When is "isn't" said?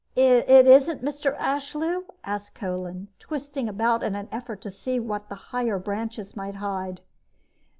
0.65-1.03